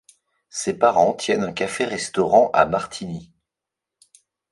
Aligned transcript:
Ses 0.49 0.73
parents 0.79 1.13
tiennent 1.13 1.43
un 1.43 1.51
café-restaurant 1.53 2.49
à 2.53 2.65
Martigny. 2.65 3.31